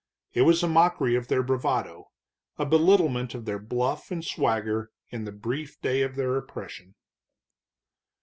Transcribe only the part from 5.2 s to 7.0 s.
the brief day of their oppression.